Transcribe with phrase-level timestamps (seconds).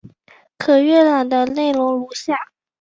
[0.57, 2.35] 可浏览的内容如下。